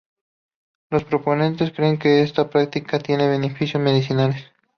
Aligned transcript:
Los 0.89 1.03
proponentes 1.03 1.71
creen 1.73 1.99
que 1.99 2.23
esta 2.23 2.49
práctica 2.49 2.97
tiene 2.97 3.27
beneficios 3.29 3.83
medicinales. 3.83 4.43